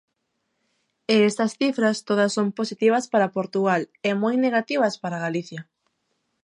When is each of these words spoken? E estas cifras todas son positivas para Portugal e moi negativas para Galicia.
E 1.13 1.15
estas 1.29 1.51
cifras 1.59 1.97
todas 2.07 2.31
son 2.37 2.47
positivas 2.59 3.05
para 3.11 3.33
Portugal 3.37 3.81
e 4.09 4.11
moi 4.21 4.35
negativas 4.45 4.95
para 5.03 5.23
Galicia. 5.25 5.61